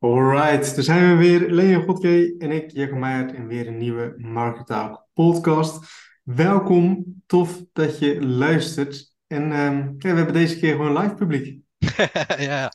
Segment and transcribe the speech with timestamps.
[0.00, 1.50] Alright, daar zijn we weer.
[1.50, 5.78] Leon Godke en ik, Jacob Meijert, en weer een nieuwe Market podcast.
[6.22, 9.14] Welkom, tof dat je luistert.
[9.26, 11.60] En ehm, ja, we hebben deze keer gewoon live publiek.
[12.48, 12.72] ja,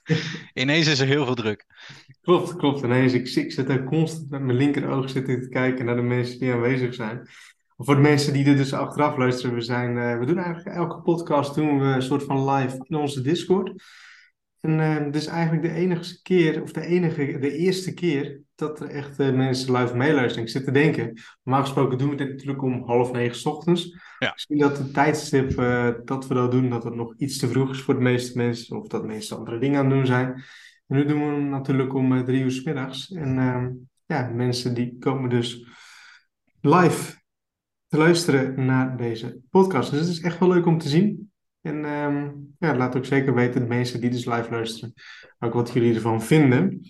[0.53, 1.65] ineens is er heel veel druk.
[2.21, 2.83] Klopt, klopt.
[2.83, 6.39] Ineens, ik, ik zit er constant met mijn linkeroog zitten te kijken naar de mensen
[6.39, 7.29] die aanwezig zijn.
[7.77, 11.01] Voor de mensen die er dus achteraf luisteren, we, zijn, uh, we doen eigenlijk elke
[11.01, 13.73] podcast doen we een soort van live in onze Discord.
[14.63, 18.89] En uh, is eigenlijk de enige keer, of de, enige, de eerste keer, dat er
[18.89, 20.43] echt uh, mensen live meeluisteren.
[20.43, 23.97] Ik zit te denken, normaal gesproken doen we dit natuurlijk om half negen s ochtends.
[24.19, 24.31] Ja.
[24.31, 27.69] Misschien dat het tijdstip uh, dat we dat doen, dat het nog iets te vroeg
[27.69, 30.27] is voor de meeste mensen, of dat mensen andere dingen aan het doen zijn.
[30.87, 33.11] En nu doen we hem natuurlijk om drie uur s middags.
[33.11, 33.71] En ehm,
[34.05, 35.67] ja, mensen die komen dus
[36.61, 37.21] live
[37.87, 39.91] te luisteren naar deze podcast.
[39.91, 41.32] Dus het is echt wel leuk om te zien.
[41.63, 44.93] En um, ja, laat ook zeker weten, de mensen die dus live luisteren,
[45.39, 46.81] ook wat jullie ervan vinden.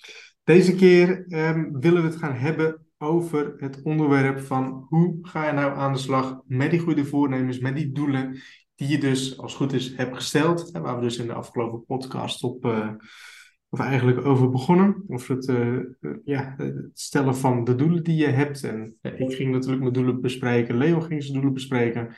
[0.44, 5.52] Deze keer um, willen we het gaan hebben over het onderwerp van hoe ga je
[5.52, 8.42] nou aan de slag met die goede voornemens, met die doelen
[8.76, 10.72] die je dus als goed is hebt gesteld.
[10.72, 12.90] Waar we dus in de afgelopen podcast op, uh,
[13.70, 15.04] of eigenlijk over begonnen.
[15.08, 15.80] Of het, uh,
[16.26, 18.64] ja, het stellen van de doelen die je hebt.
[18.64, 22.16] En ik ging natuurlijk mijn doelen bespreken, Leo ging zijn doelen bespreken.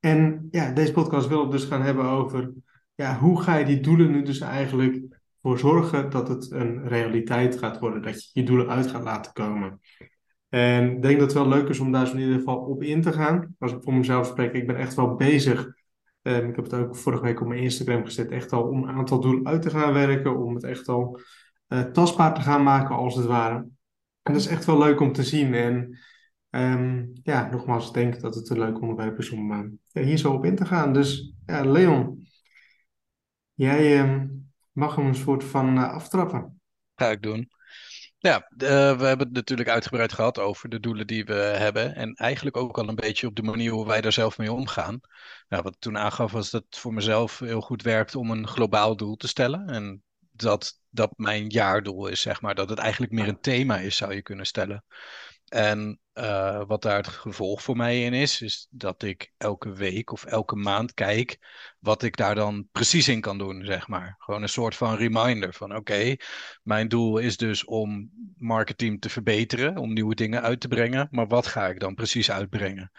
[0.00, 2.52] En ja, deze podcast wil het dus gaan hebben over
[2.94, 7.58] ja, hoe ga je die doelen nu dus eigenlijk voor zorgen dat het een realiteit
[7.58, 9.80] gaat worden, dat je je doelen uit gaat laten komen.
[10.48, 12.82] En ik denk dat het wel leuk is om daar zo in ieder geval op
[12.82, 13.54] in te gaan.
[13.58, 15.68] Als ik voor mezelf spreek, ik ben echt wel bezig.
[16.22, 18.94] Um, ik heb het ook vorige week op mijn Instagram gezet, echt al om een
[18.94, 21.20] aantal doelen uit te gaan werken, om het echt al
[21.68, 23.54] uh, tastbaar te gaan maken als het ware.
[24.22, 25.54] En dat is echt wel leuk om te zien.
[25.54, 25.98] En
[26.50, 30.16] Um, ja, nogmaals, ik denk dat het een leuk onderwerp is om uh, ja, hier
[30.16, 30.92] zo op in te gaan.
[30.92, 32.26] Dus ja, Leon,
[33.54, 36.60] jij um, mag hem een soort van uh, aftrappen.
[36.94, 37.48] Ga ik doen.
[38.18, 38.58] Ja, uh,
[38.98, 41.94] we hebben het natuurlijk uitgebreid gehad over de doelen die we hebben.
[41.94, 45.00] En eigenlijk ook al een beetje op de manier hoe wij daar zelf mee omgaan.
[45.48, 48.46] Nou, wat ik toen aangaf was dat het voor mezelf heel goed werkt om een
[48.46, 49.66] globaal doel te stellen.
[49.66, 52.54] En dat dat mijn jaardoel is, zeg maar.
[52.54, 54.84] Dat het eigenlijk meer een thema is, zou je kunnen stellen.
[55.48, 60.12] En uh, wat daar het gevolg voor mij in is, is dat ik elke week
[60.12, 61.38] of elke maand kijk
[61.78, 64.14] wat ik daar dan precies in kan doen, zeg maar.
[64.18, 66.16] Gewoon een soort van reminder van oké,
[66.62, 71.26] mijn doel is dus om marketing te verbeteren, om nieuwe dingen uit te brengen, maar
[71.26, 72.90] wat ga ik dan precies uitbrengen?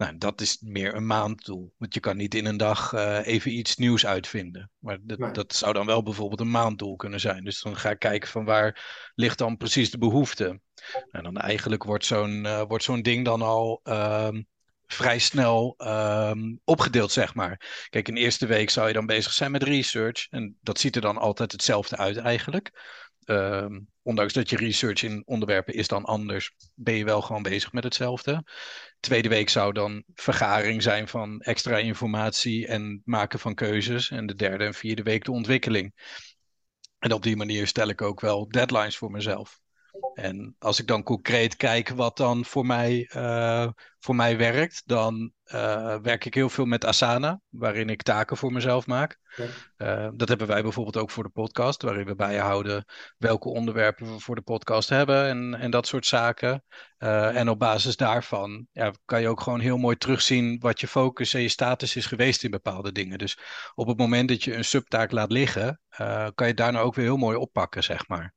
[0.00, 1.74] Nou, dat is meer een maanddoel.
[1.76, 4.70] Want je kan niet in een dag uh, even iets nieuws uitvinden.
[4.78, 5.30] Maar dat, nee.
[5.30, 7.44] dat, zou dan wel bijvoorbeeld een maanddoel kunnen zijn.
[7.44, 10.60] Dus dan ga ik kijken van waar ligt dan precies de behoefte.
[11.10, 14.46] En dan eigenlijk wordt zo'n uh, wordt zo'n ding dan al um,
[14.86, 17.86] vrij snel um, opgedeeld, zeg maar.
[17.90, 20.26] Kijk, in de eerste week zou je dan bezig zijn met research.
[20.30, 22.70] En dat ziet er dan altijd hetzelfde uit eigenlijk.
[23.24, 27.72] Um, ondanks dat je research in onderwerpen is dan anders, ben je wel gewoon bezig
[27.72, 28.44] met hetzelfde.
[29.00, 34.10] Tweede week zou dan vergaring zijn van extra informatie en maken van keuzes.
[34.10, 35.94] En de derde en vierde week de ontwikkeling.
[36.98, 39.60] En op die manier stel ik ook wel deadlines voor mezelf.
[40.14, 43.68] En als ik dan concreet kijk wat dan voor mij, uh,
[43.98, 48.52] voor mij werkt, dan uh, werk ik heel veel met Asana, waarin ik taken voor
[48.52, 49.18] mezelf maak.
[49.36, 49.44] Ja.
[50.04, 52.84] Uh, dat hebben wij bijvoorbeeld ook voor de podcast, waarin we bijhouden
[53.18, 56.64] welke onderwerpen we voor de podcast hebben en, en dat soort zaken.
[56.98, 61.34] en op basis daarvan ja, kan je ook gewoon heel mooi terugzien wat je focus
[61.34, 63.18] en je status is geweest in bepaalde dingen.
[63.18, 63.38] Dus
[63.74, 65.80] op het moment dat je een subtaak laat liggen,
[66.34, 68.34] kan je daarna ook weer heel mooi oppakken, zeg maar.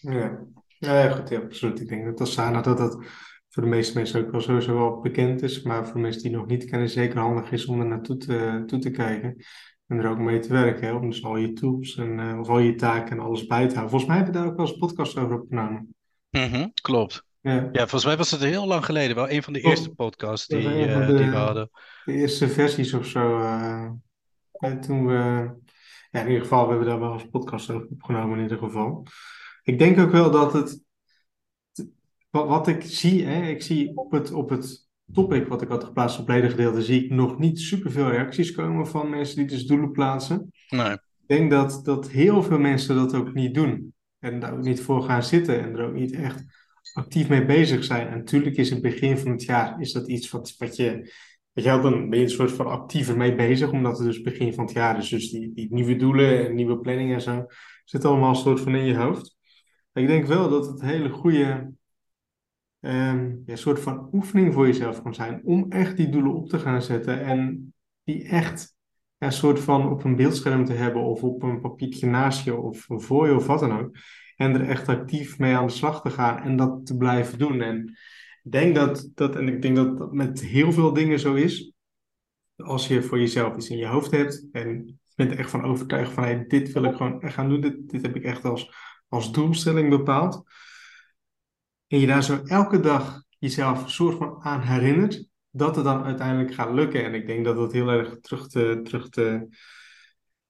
[0.00, 0.38] Ja.
[0.78, 1.80] Ja, goed, ja, absoluut.
[1.80, 3.04] Ik denk dat Asana dat dat
[3.48, 5.62] voor de meeste mensen ook wel sowieso wel bekend is.
[5.62, 8.78] Maar voor mensen die nog niet kennen, zeker handig is om er naartoe te, toe
[8.78, 9.44] te kijken.
[9.86, 10.86] En er ook mee te werken.
[10.86, 10.94] Hè?
[10.94, 13.74] Om dus al je tools en uh, of al je taken en alles bij te
[13.74, 13.90] houden.
[13.90, 15.94] Volgens mij hebben we daar ook wel eens podcast over opgenomen.
[16.30, 17.24] Mm -hmm, klopt.
[17.40, 17.68] Ja.
[17.72, 19.16] ja, volgens mij was het heel lang geleden.
[19.16, 21.70] Wel een van de eerste podcasts die, uh, de, die we hadden.
[22.04, 23.38] De eerste versies of zo.
[23.38, 23.90] Uh,
[24.80, 25.50] toen we...
[26.10, 29.06] Ja, in ieder geval, we hebben daar wel eens podcast over opgenomen in ieder geval.
[29.66, 30.80] Ik denk ook wel dat het,
[32.30, 35.84] wat, wat ik zie, hè, ik zie op het, op het topic wat ik had
[35.84, 39.92] geplaatst op gedeelte, zie ik nog niet superveel reacties komen van mensen die dus doelen
[39.92, 40.52] plaatsen.
[40.68, 40.92] Nee.
[40.92, 43.94] Ik denk dat, dat heel veel mensen dat ook niet doen.
[44.18, 46.44] En daar ook niet voor gaan zitten en er ook niet echt
[46.92, 48.08] actief mee bezig zijn.
[48.08, 50.90] En natuurlijk is het begin van het jaar is dat iets wat, wat je.
[51.52, 54.20] Weet je wel, dan ben je een soort van actiever mee bezig, omdat het dus
[54.20, 55.08] begin van het jaar is.
[55.08, 57.46] Dus die, die nieuwe doelen en nieuwe planningen en zo
[57.84, 59.35] zit allemaal een soort van in je hoofd.
[59.96, 61.72] Ik denk wel dat het een hele goede
[63.46, 66.82] ja, soort van oefening voor jezelf kan zijn om echt die doelen op te gaan
[66.82, 68.74] zetten en die echt
[69.18, 72.86] een soort van op een beeldscherm te hebben of op een papiertje naast je of
[72.88, 73.96] voor je of wat dan ook.
[74.36, 77.60] en er echt actief mee aan de slag te gaan en dat te blijven doen.
[77.60, 77.98] En
[78.42, 81.72] ik denk dat, dat en ik denk dat dat met heel veel dingen zo is.
[82.56, 85.64] Als je voor jezelf iets in je hoofd hebt en je bent er echt van
[85.64, 88.44] overtuigd van hey, dit wil ik gewoon echt gaan doen, dit, dit heb ik echt
[88.44, 88.70] als,
[89.08, 90.42] als doelstelling bepaald.
[91.86, 96.04] En je daar zo elke dag jezelf een soort van aan herinnert, dat het dan
[96.04, 97.04] uiteindelijk gaat lukken.
[97.04, 99.48] En ik denk dat dat heel erg terug te, terug te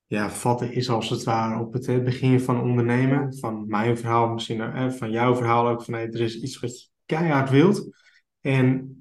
[0.06, 3.36] ja, vatten is als het ware op het begin van ondernemen.
[3.38, 5.82] Van mijn verhaal, misschien van jouw verhaal ook.
[5.82, 7.88] Van hey, er is iets wat je keihard wilt.
[8.40, 8.96] En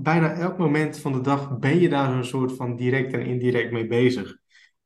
[0.00, 3.72] bijna elk moment van de dag ben je daar zo'n soort van direct en indirect
[3.72, 4.36] mee bezig.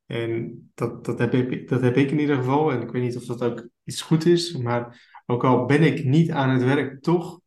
[0.09, 2.71] En dat, dat, heb ik, dat heb ik in ieder geval.
[2.71, 4.57] En ik weet niet of dat ook iets goed is.
[4.57, 7.39] Maar ook al ben ik niet aan het werk, toch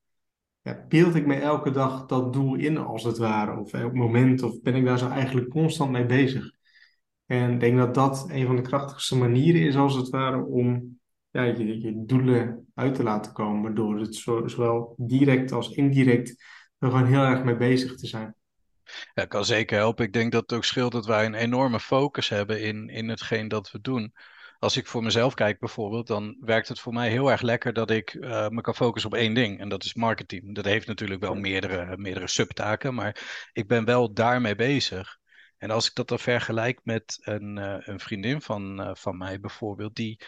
[0.61, 3.61] ja, beeld ik me elke dag dat doel in, als het ware.
[3.61, 4.43] Of elk moment.
[4.43, 6.53] Of ben ik daar zo eigenlijk constant mee bezig.
[7.27, 10.99] En ik denk dat dat een van de krachtigste manieren is, als het ware, om
[11.31, 13.75] ja, je, je doelen uit te laten komen.
[13.75, 14.15] Door het
[14.47, 16.45] zowel direct als indirect
[16.79, 18.35] er gewoon heel erg mee bezig te zijn.
[19.15, 20.05] Ja, kan zeker helpen.
[20.05, 23.49] Ik denk dat het ook scheelt dat wij een enorme focus hebben in, in hetgeen
[23.49, 24.15] dat we doen.
[24.59, 27.91] Als ik voor mezelf kijk bijvoorbeeld, dan werkt het voor mij heel erg lekker dat
[27.91, 29.61] ik uh, me kan focussen op één ding.
[29.61, 30.55] En dat is marketing.
[30.55, 35.19] Dat heeft natuurlijk wel meerdere, meerdere subtaken, maar ik ben wel daarmee bezig.
[35.59, 39.41] En als ik dat dan vergelijk met een, uh, een vriendin van, uh, van mij
[39.41, 40.21] bijvoorbeeld, die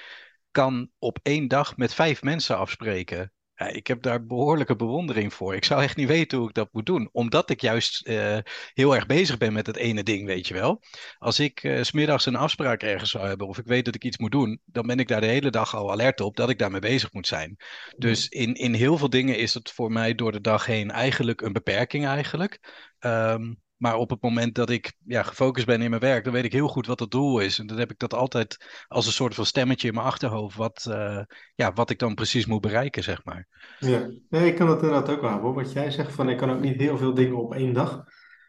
[0.50, 3.32] kan op één dag met vijf mensen afspreken.
[3.64, 5.54] Ja, ik heb daar behoorlijke bewondering voor.
[5.54, 7.08] Ik zou echt niet weten hoe ik dat moet doen.
[7.12, 8.38] Omdat ik juist uh,
[8.74, 10.82] heel erg bezig ben met het ene ding, weet je wel.
[11.18, 14.18] Als ik uh, smiddags een afspraak ergens zou hebben of ik weet dat ik iets
[14.18, 16.80] moet doen, dan ben ik daar de hele dag al alert op dat ik daarmee
[16.80, 17.56] bezig moet zijn.
[17.96, 21.40] Dus in, in heel veel dingen is het voor mij door de dag heen eigenlijk
[21.40, 22.60] een beperking eigenlijk.
[23.00, 26.44] Um, maar op het moment dat ik ja, gefocust ben in mijn werk, dan weet
[26.44, 27.58] ik heel goed wat het doel is.
[27.58, 30.86] En dan heb ik dat altijd als een soort van stemmetje in mijn achterhoofd, wat,
[30.88, 31.20] uh,
[31.54, 33.46] ja, wat ik dan precies moet bereiken, zeg maar.
[33.78, 35.54] Ja, nee, ik kan dat inderdaad ook wel hebben.
[35.54, 38.04] Wat jij zegt, van ik kan ook niet heel veel dingen op één dag.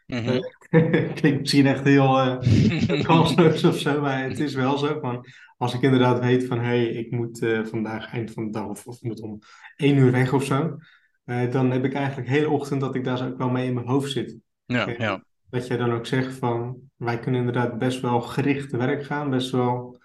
[0.06, 0.44] Mm -hmm.
[0.70, 4.98] uh, klinkt misschien echt heel uh, kansloos of zo, maar het is wel zo.
[5.00, 5.26] Van,
[5.56, 8.86] als ik inderdaad weet van, hé, hey, ik moet vandaag eind van de dag of,
[8.86, 9.38] of moet om
[9.76, 10.76] één uur weg of zo.
[11.24, 13.74] dan heb ik eigenlijk de hele ochtend dat ik daar zo ook wel mee in
[13.74, 14.44] mijn hoofd zit.
[14.66, 15.24] Ja, ja.
[15.50, 19.30] Dat jij dan ook zegt van, wij kunnen inderdaad best wel gericht te werk gaan,
[19.30, 20.00] best wel,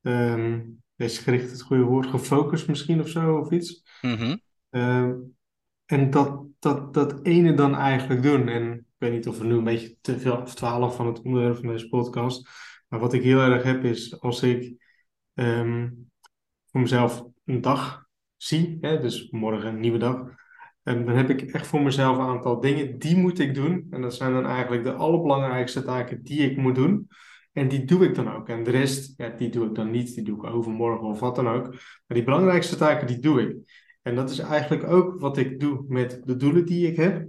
[0.00, 3.82] um, is gericht het goede woord, gefocust misschien of zo, of iets.
[4.00, 4.40] Mm -hmm.
[4.70, 5.12] uh,
[5.86, 8.48] en dat, dat, dat ene dan eigenlijk doen.
[8.48, 11.56] En ik weet niet of we nu een beetje te veel afdwalen van het onderwerp
[11.56, 12.48] van deze podcast.
[12.88, 14.82] Maar wat ik heel erg heb is als ik
[15.34, 16.10] um,
[16.66, 18.06] voor mezelf een dag
[18.36, 20.34] zie, hè, dus morgen een nieuwe dag,
[20.84, 23.86] en dan heb ik echt voor mezelf een aantal dingen, die moet ik doen.
[23.90, 27.08] En dat zijn dan eigenlijk de allerbelangrijkste taken die ik moet doen.
[27.52, 28.48] En die doe ik dan ook.
[28.48, 30.14] En de rest, ja, die doe ik dan niet.
[30.14, 31.66] Die doe ik overmorgen of wat dan ook.
[31.72, 33.56] Maar die belangrijkste taken, die doe ik.
[34.02, 37.28] En dat is eigenlijk ook wat ik doe met de doelen die ik heb.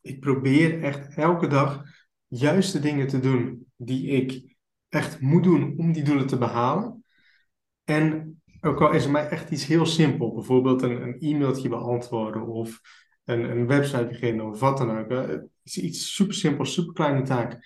[0.00, 1.82] Ik probeer echt elke dag
[2.26, 4.56] juist de dingen te doen die ik
[4.88, 7.04] echt moet doen om die doelen te behalen.
[7.84, 12.46] En ook al is het mij echt iets heel simpel, bijvoorbeeld een, een e-mailtje beantwoorden
[12.46, 12.80] of
[13.24, 15.10] een, een website beginnen of wat dan ook.
[15.10, 17.58] Het is iets super simpel, super kleine taak.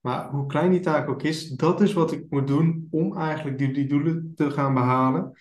[0.00, 3.58] Maar hoe klein die taak ook is, dat is wat ik moet doen om eigenlijk
[3.58, 5.32] die, die doelen te gaan behalen.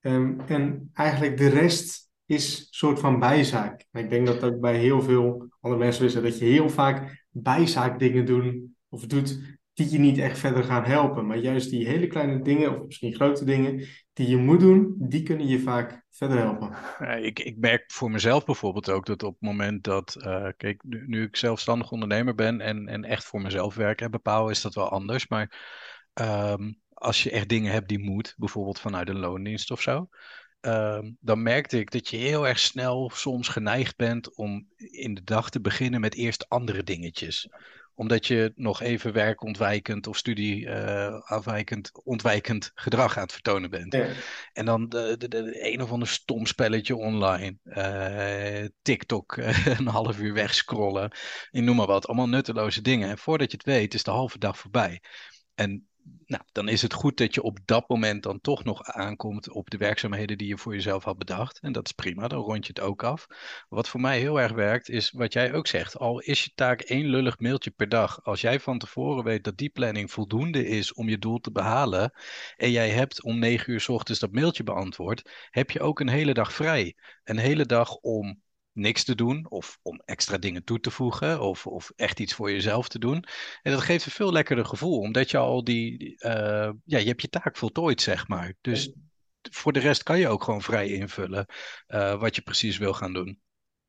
[0.00, 3.84] Um, en eigenlijk de rest is een soort van bijzaak.
[3.92, 8.26] Ik denk dat ook bij heel veel andere mensen is dat je heel vaak bijzaakdingen
[8.26, 11.26] doen of doet die je niet echt verder gaan helpen.
[11.26, 15.22] Maar juist die hele kleine dingen, of misschien grote dingen, die je moet doen, die
[15.22, 16.76] kunnen je vaak verder helpen.
[17.24, 21.22] ik, ik merk voor mezelf bijvoorbeeld ook dat op het moment dat, uh, kijk, nu,
[21.22, 24.88] ik zelfstandig ondernemer ben en, en echt voor mezelf werk en bepaal, is dat wel
[24.88, 25.28] anders.
[25.28, 25.58] Maar
[26.14, 30.08] um, als je echt dingen hebt die moet, bijvoorbeeld vanuit een loondienst of zo,
[30.60, 35.24] um, dan merkte ik dat je heel erg snel soms geneigd bent om in de
[35.24, 37.48] dag te beginnen met eerst andere dingetjes
[37.98, 43.92] omdat je nog even werkontwijkend of studieafwijkend uh, ontwijkend gedrag aan het vertonen bent.
[43.92, 44.08] Ja.
[44.52, 47.58] En dan de, de, de, een of ander stom spelletje online.
[47.64, 51.10] Uh, TikTok uh, een half uur wegscrollen.
[51.50, 52.06] Ik noem maar wat.
[52.06, 53.08] Allemaal nutteloze dingen.
[53.08, 55.02] En voordat je het weet is de halve dag voorbij.
[55.54, 55.87] En
[56.28, 59.70] nou, dan is het goed dat je op dat moment dan toch nog aankomt op
[59.70, 61.58] de werkzaamheden die je voor jezelf had bedacht.
[61.60, 63.26] En dat is prima, dan rond je het ook af.
[63.68, 65.98] Wat voor mij heel erg werkt, is wat jij ook zegt.
[65.98, 68.24] Al is je taak één lullig mailtje per dag.
[68.24, 72.12] Als jij van tevoren weet dat die planning voldoende is om je doel te behalen.
[72.56, 75.30] En jij hebt om negen uur s ochtends dat mailtje beantwoord.
[75.50, 76.96] Heb je ook een hele dag vrij.
[77.24, 78.42] Een hele dag om
[78.78, 82.50] niks te doen of om extra dingen toe te voegen of, of echt iets voor
[82.50, 83.24] jezelf te doen.
[83.62, 87.22] En dat geeft een veel lekkerder gevoel, omdat je al die, uh, ja, je hebt
[87.22, 88.54] je taak voltooid, zeg maar.
[88.60, 88.92] Dus
[89.50, 91.46] voor de rest kan je ook gewoon vrij invullen
[91.88, 93.40] uh, wat je precies wil gaan doen.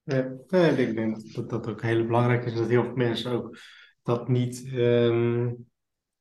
[0.03, 0.38] Ja,
[0.77, 2.53] ik denk dat dat ook heel belangrijk is.
[2.53, 3.58] Dat heel veel mensen ook
[4.03, 5.67] dat niet um,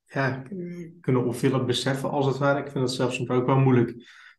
[0.04, 0.42] ja,
[1.00, 2.58] kunnen opvullen, beseffen als het ware.
[2.58, 3.94] Ik vind dat zelfs soms ook wel moeilijk.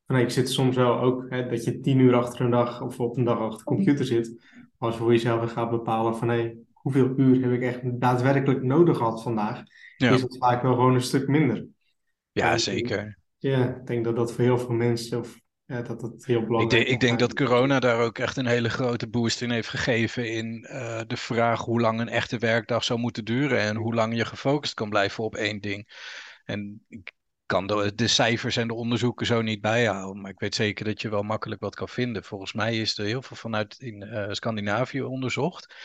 [0.10, 3.00] Van, ik zit soms wel ook hè, dat je tien uur achter een dag of
[3.00, 4.42] op een dag achter de computer zit.
[4.78, 8.98] Als je voor jezelf gaat bepalen van hé, hoeveel uur heb ik echt daadwerkelijk nodig
[8.98, 9.64] gehad vandaag,
[9.98, 10.12] ja.
[10.12, 11.66] is dat vaak wel gewoon een stuk minder.
[12.32, 13.18] Ja, zeker.
[13.38, 16.72] Ja, ik denk dat dat voor heel veel mensen, of ja, dat dat heel belangrijk
[16.72, 16.80] is.
[16.80, 19.70] Ik, denk, ik denk dat corona daar ook echt een hele grote boost in heeft
[19.70, 23.94] gegeven in uh, de vraag hoe lang een echte werkdag zou moeten duren en hoe
[23.94, 25.88] lang je gefocust kan blijven op één ding.
[26.44, 27.12] En ik
[27.50, 30.22] kan de, de, cijfers en de onderzoeken zo niet bijhouden.
[30.22, 32.24] Maar ik weet zeker dat je wel makkelijk wat kan vinden.
[32.24, 35.76] Volgens mij is er heel veel vanuit in uh, Scandinavië onderzocht.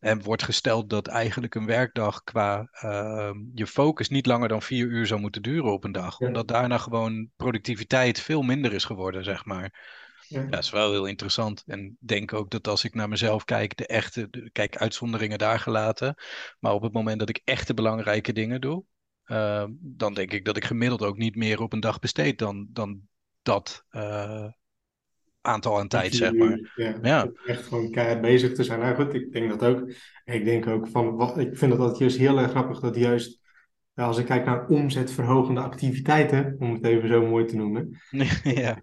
[0.00, 4.86] En wordt gesteld dat eigenlijk een werkdag qua uh, je focus niet langer dan vier
[4.86, 6.18] uur zou moeten duren op een dag.
[6.18, 10.00] Omdat daarna gewoon productiviteit veel minder is geworden, zeg maar.
[10.28, 10.42] Ja.
[10.42, 11.62] dat is wel heel interessant.
[11.66, 15.58] En denk ook dat als ik naar mezelf kijk, de echte, de, kijk, uitzonderingen daar
[15.58, 16.14] gelaten.
[16.60, 18.84] Maar op het moment dat ik echte belangrijke dingen doe,
[19.26, 22.66] uh, dan denk ik dat ik gemiddeld ook niet meer op een dag besteed dan,
[22.70, 23.00] dan
[23.42, 24.46] dat uh,
[25.40, 26.72] aantal aan tijd, zeg maar.
[26.76, 27.30] Ja, ja.
[27.46, 28.80] Echt gewoon keihard bezig te zijn.
[28.80, 29.92] Nou goed, ik denk dat ook.
[30.24, 33.40] Ik denk ook van, wat, ik vind dat juist heel erg grappig dat juist,
[33.94, 38.00] als ik kijk naar omzetverhogende activiteiten, om het even zo mooi te noemen,
[38.42, 38.78] ja.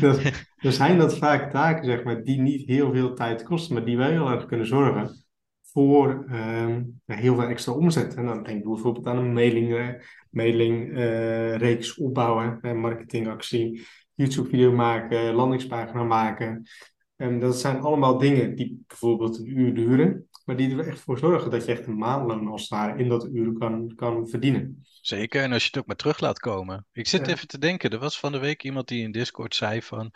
[0.62, 3.96] dan zijn dat vaak taken, zeg maar, die niet heel veel tijd kosten, maar die
[3.96, 5.28] wel heel erg kunnen zorgen
[5.72, 8.14] voor um, heel veel extra omzet.
[8.14, 9.88] En dan denk ik bijvoorbeeld aan een mailing, uh,
[10.30, 16.68] mailingreeks uh, opbouwen, uh, marketingactie, YouTube-video maken, landingspagina maken.
[17.16, 21.18] En dat zijn allemaal dingen die bijvoorbeeld een uur duren, maar die er echt voor
[21.18, 24.84] zorgen dat je echt een maandloon als daar in dat uur kan, kan verdienen.
[25.00, 26.86] Zeker, en als je het ook maar terug laat komen.
[26.92, 29.82] Ik zit even te denken, er was van de week iemand die in Discord zei
[29.82, 30.12] van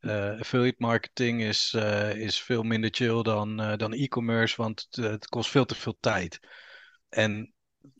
[0.00, 5.04] uh, affiliate marketing is, uh, is veel minder chill dan, uh, dan e-commerce, want het,
[5.04, 6.38] het, kost veel te veel tijd.
[7.08, 7.52] En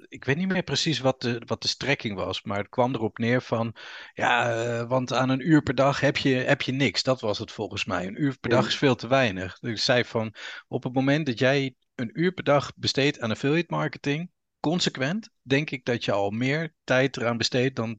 [0.08, 3.18] ik weet niet meer precies wat de, wat de strekking was, maar het kwam erop
[3.18, 3.76] neer van,
[4.14, 7.02] ja, want aan een uur per dag heb je, heb je niks.
[7.02, 8.06] Dat was het volgens mij.
[8.06, 9.58] Een uur per dag is veel te weinig.
[9.58, 10.34] Dus ik zei van,
[10.68, 15.70] op het moment dat jij een uur per dag besteedt aan affiliate marketing, consequent, denk
[15.70, 17.98] ik dat je al meer tijd eraan besteedt dan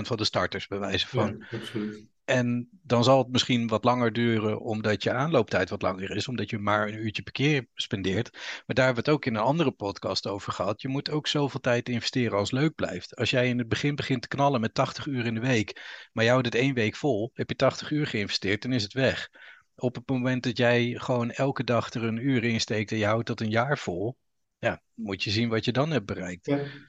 [0.00, 1.46] van de starters, bij wijze van.
[1.50, 2.06] Ja, absoluut.
[2.24, 6.50] En dan zal het misschien wat langer duren, omdat je aanlooptijd wat langer is, omdat
[6.50, 8.30] je maar een uurtje per keer spendeert.
[8.32, 10.82] Maar daar hebben we het ook in een andere podcast over gehad.
[10.82, 13.16] Je moet ook zoveel tijd investeren als leuk blijft.
[13.16, 16.24] Als jij in het begin begint te knallen met 80 uur in de week, maar
[16.24, 19.30] jou het één week vol, heb je 80 uur geïnvesteerd, dan is het weg.
[19.76, 23.06] Op het moment dat jij gewoon elke dag er een uur in steekt en je
[23.06, 24.16] houdt dat een jaar vol,
[24.58, 26.44] ja, moet je zien wat je dan hebt bereikt.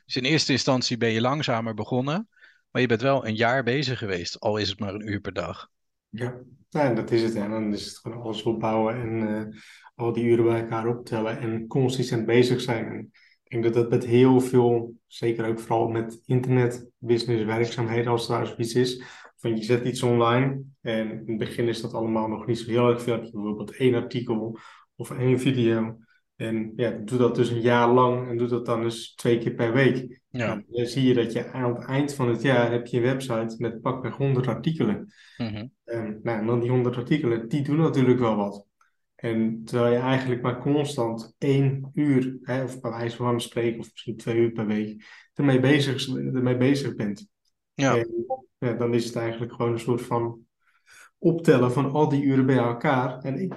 [0.06, 2.30] Dus in eerste instantie ben je langzamer begonnen.
[2.72, 5.34] Maar je bent wel een jaar bezig geweest, al is het maar een uur per
[5.34, 5.70] dag.
[6.16, 7.36] Ja, ja dat is het.
[7.36, 9.60] En dan is het gewoon alles opbouwen en uh,
[9.96, 12.86] al die uren bij elkaar optellen en consistent bezig zijn.
[12.86, 13.12] En
[13.44, 18.28] ik denk dat dat met heel veel, zeker ook vooral met internet, business, werkzaamheden, als
[18.28, 19.04] daar zoiets is,
[19.38, 22.70] van je zet iets online en in het begin is dat allemaal nog niet zo
[22.70, 23.20] heel erg veel.
[23.20, 24.58] Bijvoorbeeld één artikel
[24.96, 25.98] of één video.
[26.36, 29.54] En ja, doe dat dus een jaar lang en doe dat dan dus twee keer
[29.54, 30.22] per week.
[30.30, 30.48] Ja.
[30.48, 33.04] Nou, dan zie je dat je aan het eind van het jaar heb je een
[33.04, 35.14] website met pakweg 100 artikelen.
[35.38, 38.68] Mm en, nou, en dan die 100 artikelen, die doen natuurlijk wel wat.
[39.16, 43.92] En terwijl je eigenlijk maar constant één uur, hè, of bij wijze van spreken, of
[43.92, 47.28] misschien twee uur per week, ermee bezig, ermee bezig bent.
[47.74, 47.98] Ja.
[47.98, 48.26] En,
[48.58, 50.40] ja, dan is het eigenlijk gewoon een soort van
[51.18, 53.20] optellen van al die uren bij elkaar.
[53.20, 53.54] En ik,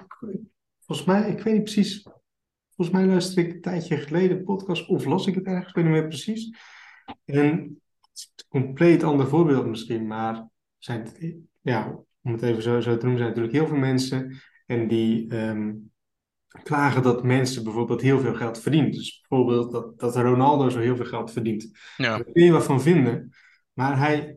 [0.79, 2.07] volgens mij, ik weet niet precies
[2.79, 5.75] Volgens mij luisterde ik een tijdje geleden een podcast of las ik het ergens, ik
[5.75, 6.57] weet niet meer precies.
[7.25, 11.07] En het is een compleet ander voorbeeld misschien, maar zijn
[11.61, 15.31] ja, om het even zo, zo te noemen, zijn natuurlijk heel veel mensen en die
[15.31, 15.73] ehm,
[16.63, 18.91] klagen dat mensen bijvoorbeeld heel veel geld verdienen.
[18.91, 21.71] Dus bijvoorbeeld dat, dat Ronaldo zo heel veel geld verdient.
[21.97, 22.17] Ja.
[22.17, 23.33] Daar kun je wat van vinden,
[23.73, 24.37] maar hij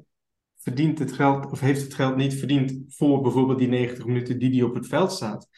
[0.57, 4.51] verdient het geld of heeft het geld niet verdiend voor bijvoorbeeld die 90 minuten die
[4.51, 5.49] hij op het veld staat.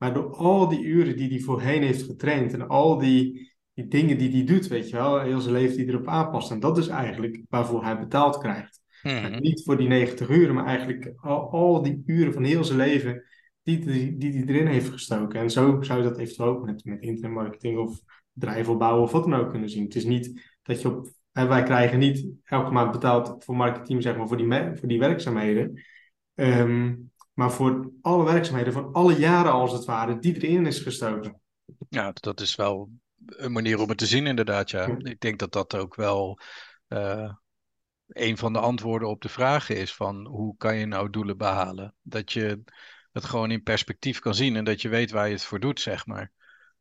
[0.00, 4.18] Maar door al die uren die hij voorheen heeft getraind en al die, die dingen
[4.18, 6.50] die hij doet, weet je wel, heel zijn leven die erop aanpast.
[6.50, 8.80] En dat is eigenlijk waarvoor hij betaald krijgt.
[9.02, 9.40] Mhm.
[9.40, 13.24] Niet voor die 90 uren, maar eigenlijk al, al die uren van heel zijn leven
[13.62, 15.40] die, die, die hij erin heeft gestoken.
[15.40, 18.00] En zo zou je dat eventueel ook met, met internetmarketing of
[18.32, 19.84] bedrijven opbouwen of wat dan ook kunnen zien.
[19.84, 21.08] Het is niet dat je op.
[21.32, 24.98] En wij krijgen niet elke maand betaald voor marketing, zeg maar, voor die, voor die
[24.98, 25.82] werkzaamheden.
[26.34, 27.09] Um,
[27.40, 31.40] maar voor alle werkzaamheden van alle jaren als het ware, die erin is gestoken.
[31.88, 32.90] Ja, dat is wel
[33.26, 34.86] een manier om het te zien inderdaad, ja.
[34.98, 36.40] Ik denk dat dat ook wel
[36.88, 37.32] uh,
[38.06, 41.94] een van de antwoorden op de vragen is van hoe kan je nou doelen behalen?
[42.02, 42.62] Dat je
[43.12, 45.80] het gewoon in perspectief kan zien en dat je weet waar je het voor doet,
[45.80, 46.32] zeg maar.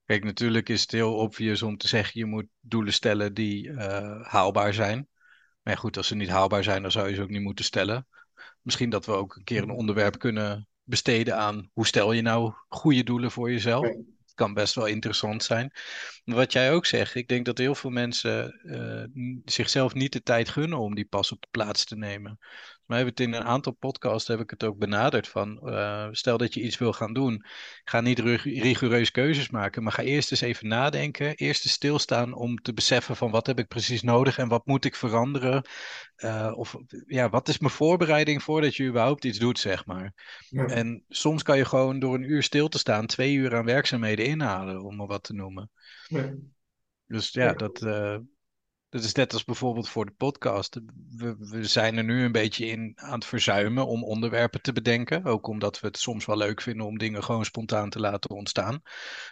[0.05, 4.21] Kijk, natuurlijk is het heel obvious om te zeggen je moet doelen stellen die uh,
[4.21, 5.07] haalbaar zijn.
[5.61, 8.07] Maar goed, als ze niet haalbaar zijn, dan zou je ze ook niet moeten stellen.
[8.69, 12.53] Misschien dat we ook een keer een onderwerp kunnen besteden aan hoe stel je nou
[12.67, 13.87] goede doelen voor jezelf.
[13.87, 15.71] Het kan best wel interessant zijn.
[16.23, 19.03] Wat jij ook zegt, ik denk dat heel veel mensen uh,
[19.45, 22.39] zichzelf niet de tijd gunnen om die pas op de plaats te nemen.
[22.89, 26.37] Maar hebben het in een aantal podcasts heb ik het ook benaderd van uh, stel
[26.37, 27.45] dat je iets wil gaan doen,
[27.83, 32.57] ga niet rigoureus keuzes maken, maar ga eerst eens even nadenken, eerst eens stilstaan om
[32.61, 35.65] te beseffen van wat heb ik precies nodig en wat moet ik veranderen
[36.17, 36.77] uh, of
[37.07, 40.13] ja, wat is mijn voorbereiding voordat je überhaupt iets doet, zeg maar.
[40.49, 40.65] Ja.
[40.65, 44.25] En soms kan je gewoon door een uur stil te staan twee uur aan werkzaamheden
[44.25, 45.71] inhalen, om maar wat te noemen.
[46.07, 46.33] Ja.
[47.05, 48.17] Dus ja, dat, uh,
[48.89, 50.79] dat is net als bijvoorbeeld voor de podcast.
[51.09, 55.25] We, we, zijn er nu een beetje in aan het verzuimen om onderwerpen te bedenken.
[55.25, 58.81] Ook omdat we het soms wel leuk vinden om dingen gewoon spontaan te laten ontstaan.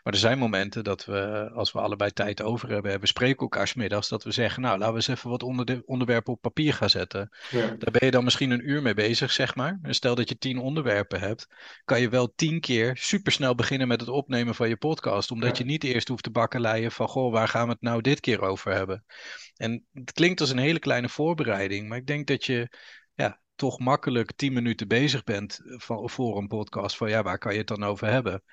[0.04, 3.72] Maar er zijn momenten dat we, als we allebei tijd over hebben, hebben spreken elkaar
[3.76, 6.90] middags, dat we zeggen, nou laten we eens even wat onder onderwerpen op papier gaan
[6.90, 7.30] zetten.
[7.50, 7.60] Ja.
[7.60, 9.80] Daar ben je dan misschien een uur mee bezig, zeg maar.
[9.82, 11.48] En stel dat je tien onderwerpen hebt,
[11.86, 15.32] kan je wel tien keer supersnel beginnen met het opnemen van je podcast.
[15.32, 18.20] Omdat je niet eerst hoeft te bakkeleien van, goh, waar gaan we het nou dit
[18.20, 19.06] keer over hebben?
[19.58, 22.78] En het klinkt als een hele kleine voorbereiding, maar ik denk dat je
[23.14, 27.52] ja, toch makkelijk tien minuten bezig bent van, voor een podcast van ja, waar kan
[27.52, 28.44] je het dan over hebben?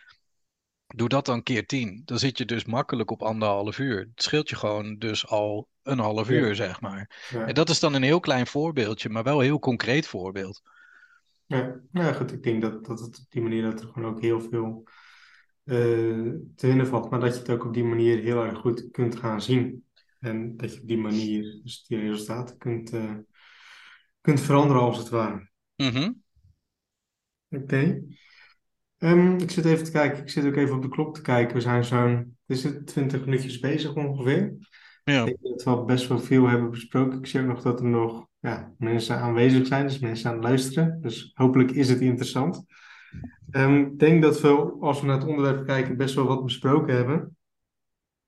[0.86, 2.02] Doe dat dan keer tien.
[2.04, 3.98] Dan zit je dus makkelijk op anderhalf uur.
[3.98, 7.28] Het scheelt je gewoon dus al een half uur, zeg maar.
[7.46, 10.62] En dat is dan een heel klein voorbeeldje, maar wel een heel concreet voorbeeld.
[11.46, 12.32] Ja, ja goed.
[12.32, 14.88] Ik denk dat, dat het op die manier dat er gewoon ook heel veel
[15.64, 17.10] uh, te winnen valt.
[17.10, 19.84] Maar dat je het ook op die manier heel erg goed kunt gaan zien.
[20.24, 23.14] En dat je op die manier dus die resultaten kunt, uh,
[24.20, 25.50] kunt veranderen, als het ware.
[25.76, 26.22] Mm
[27.48, 27.62] Oké.
[27.62, 27.84] Okay.
[27.84, 28.06] Um,
[28.98, 30.22] ehm, ik zit even te kijken.
[30.22, 31.54] Ik zit ook even op de klok te kijken.
[31.54, 34.56] We zijn zo'n, is het 20 minuutjes bezig ongeveer?
[35.04, 35.24] Ja.
[35.24, 37.18] Ik denk dat we al best wel veel hebben besproken.
[37.18, 40.44] Ik zie ook nog dat er nog ja, mensen aanwezig zijn, dus mensen aan het
[40.44, 40.98] luisteren.
[41.00, 42.64] Dus hopelijk is het interessant.
[43.50, 46.94] Um, ik denk dat we, als we naar het onderwerp kijken, best wel wat besproken
[46.94, 47.36] hebben.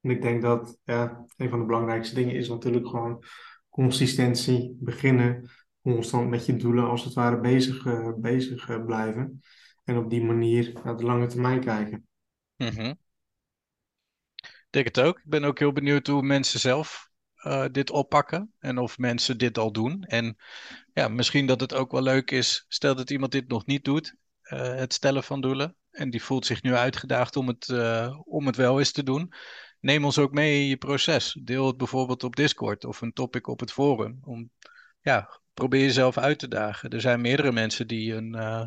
[0.06, 3.24] En ik denk dat een van de belangrijkste dingen is natuurlijk gewoon
[3.68, 5.50] consistentie, beginnen,
[5.82, 9.40] constant met je doelen als het ware bezig, uh, bezig uh, blijven.
[9.84, 12.06] En op die manier naar de lange termijn kijken.
[12.56, 12.98] -hmm.
[14.36, 15.18] Ik denk het ook.
[15.18, 17.10] Ik ben ook heel benieuwd hoe mensen zelf
[17.44, 20.02] uh, dit oppakken en of mensen dit al doen.
[20.02, 20.36] En
[20.92, 24.16] ja, misschien dat het ook wel leuk is, stel dat iemand dit nog niet doet,
[24.40, 25.76] het stellen van doelen.
[25.90, 27.68] En die voelt zich nu uitgedaagd om het,
[28.24, 29.32] om het wel eens te doen
[29.86, 31.38] neem ons ook mee in je proces.
[31.42, 34.18] Deel het bijvoorbeeld op Discord of een topic op het forum.
[34.24, 34.50] Om,
[35.00, 36.90] ja, probeer jezelf uit te dagen.
[36.90, 38.64] Er zijn meerdere mensen die een, uh,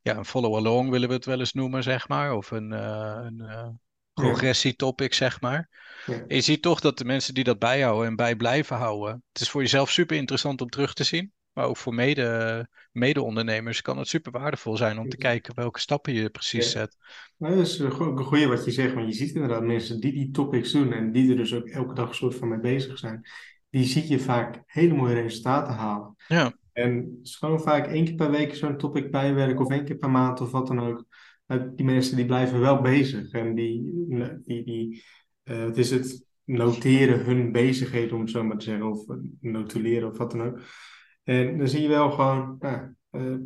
[0.00, 2.32] ja, een follow-along willen we het wel eens noemen, zeg maar.
[2.32, 3.68] Of een, uh, een uh,
[4.12, 5.68] progressietopic, zeg maar.
[6.06, 6.24] Ja.
[6.26, 9.24] Je ziet toch dat de mensen die dat bijhouden en bij blijven houden.
[9.32, 11.32] Het is voor jezelf super interessant om terug te zien.
[11.52, 16.12] Maar ook voor mede, mede-ondernemers kan het super waardevol zijn om te kijken welke stappen
[16.12, 16.96] je precies zet.
[17.36, 20.30] Nou, dat is een goede wat je zegt, want je ziet inderdaad mensen die die
[20.30, 23.28] topics doen en die er dus ook elke dag soort van mee bezig zijn.
[23.70, 26.14] Die zie je vaak hele mooie resultaten halen.
[26.28, 26.52] Ja.
[26.72, 29.96] En het is gewoon vaak één keer per week zo'n topic bijwerken of één keer
[29.96, 31.04] per maand of wat dan ook.
[31.74, 33.82] Die mensen die blijven wel bezig en die,
[34.44, 35.04] die, die
[35.44, 39.04] uh, het is het noteren hun bezigheden om het zo maar te zeggen, of
[39.40, 40.60] notuleren of wat dan ook.
[41.22, 43.36] En dan zie je wel gewoon, nou, uh,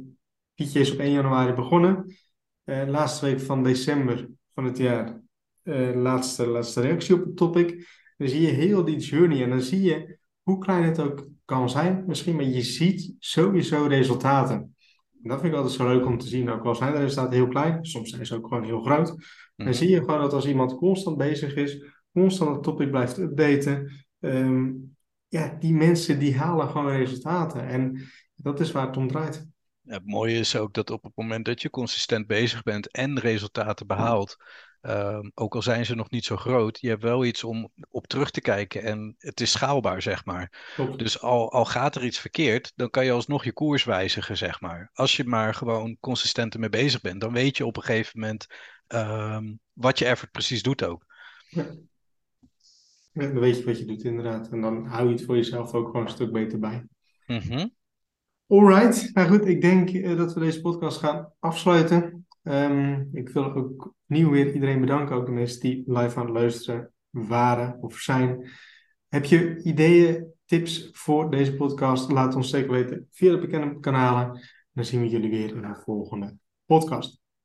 [0.55, 2.17] Pietje is op 1 januari begonnen.
[2.65, 5.21] Uh, laatste week van december van het jaar,
[5.62, 7.89] uh, laatste, laatste reactie op het topic.
[8.17, 11.71] Dan zie je heel die journey en dan zie je hoe klein het ook kan
[11.71, 14.57] zijn, misschien, maar je ziet sowieso resultaten.
[15.23, 16.51] En dat vind ik altijd zo leuk om te zien.
[16.51, 19.07] Ook al zijn de resultaten heel klein, soms zijn ze ook gewoon heel groot.
[19.57, 19.73] Dan mhm.
[19.73, 24.96] zie je gewoon dat als iemand constant bezig is, constant het topic blijft updaten, um,
[25.29, 27.69] ja, die mensen die halen gewoon resultaten.
[27.69, 29.47] En dat is waar het om draait.
[29.85, 33.87] Het mooie is ook dat op het moment dat je consistent bezig bent en resultaten
[33.87, 34.37] behaalt,
[34.83, 38.07] uh, ook al zijn ze nog niet zo groot, je hebt wel iets om op
[38.07, 40.75] terug te kijken en het is schaalbaar, zeg maar.
[40.97, 44.61] Dus al, al gaat er iets verkeerd, dan kan je alsnog je koers wijzigen, zeg
[44.61, 44.91] maar.
[44.93, 48.47] Als je maar gewoon consistent ermee bezig bent, dan weet je op een gegeven moment
[48.89, 49.41] uh,
[49.73, 51.05] wat je effort precies doet ook.
[51.49, 51.67] Ja.
[53.17, 54.49] Dan weet je wat je doet inderdaad.
[54.49, 56.87] En dan hou je het voor jezelf ook gewoon een stuk beter bij.
[57.27, 57.75] Mm -hmm.
[58.47, 62.27] Alright, nou goed, ik denk uh, dat we deze podcast gaan afsluiten.
[62.43, 66.35] Um, ik wil ook opnieuw weer iedereen bedanken, ook de mensen die live aan het
[66.35, 68.51] luisteren waren of zijn.
[69.09, 74.41] Heb je ideeën, tips voor deze podcast, laat ons zeker weten via de bekende kanalen.
[74.73, 77.21] Dan zien we jullie weer in de volgende podcast.